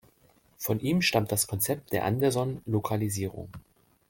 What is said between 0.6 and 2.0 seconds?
ihm stammt das Konzept